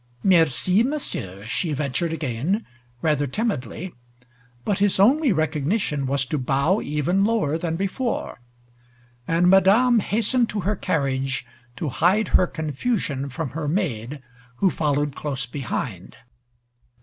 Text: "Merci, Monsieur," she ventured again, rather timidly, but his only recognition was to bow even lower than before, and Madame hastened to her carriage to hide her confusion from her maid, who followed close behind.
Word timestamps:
"Merci, 0.23 0.81
Monsieur," 0.81 1.45
she 1.45 1.73
ventured 1.73 2.11
again, 2.11 2.65
rather 3.03 3.27
timidly, 3.27 3.93
but 4.65 4.79
his 4.79 4.99
only 4.99 5.31
recognition 5.31 6.07
was 6.07 6.25
to 6.25 6.39
bow 6.39 6.81
even 6.81 7.23
lower 7.23 7.55
than 7.55 7.75
before, 7.75 8.39
and 9.27 9.47
Madame 9.47 9.99
hastened 9.99 10.49
to 10.49 10.61
her 10.61 10.75
carriage 10.75 11.45
to 11.75 11.89
hide 11.89 12.29
her 12.29 12.47
confusion 12.47 13.29
from 13.29 13.51
her 13.51 13.67
maid, 13.67 14.23
who 14.55 14.71
followed 14.71 15.15
close 15.15 15.45
behind. 15.45 16.15